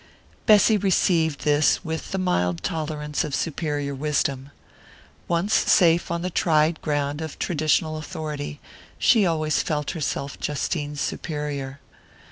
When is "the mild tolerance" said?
2.11-3.23